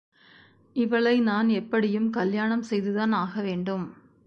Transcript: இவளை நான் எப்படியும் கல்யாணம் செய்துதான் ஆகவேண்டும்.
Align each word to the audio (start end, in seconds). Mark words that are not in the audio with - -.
இவளை 0.75 1.19
நான் 1.19 1.49
எப்படியும் 1.49 2.09
கல்யாணம் 2.09 2.61
செய்துதான் 2.61 3.11
ஆகவேண்டும். 3.11 3.85